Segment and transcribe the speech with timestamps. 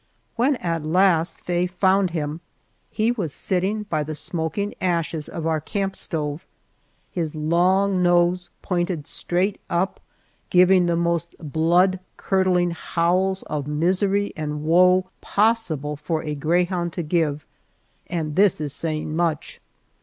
[0.35, 2.41] When at last Faye found him,
[2.89, 6.47] he was sitting by the smoking ashes of our camp stove,
[7.11, 9.99] his long nose pointed straight up,
[10.49, 17.03] giving the most blood curdling howls of misery and woe possible for a greyhound to
[17.03, 17.45] give,
[18.07, 19.61] and this is saying much.